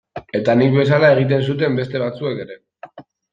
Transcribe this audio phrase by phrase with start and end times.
[0.37, 2.59] Eta nik bezala egiten zuten beste batzuek ere.